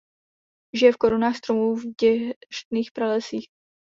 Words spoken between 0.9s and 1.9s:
v korunách stromů v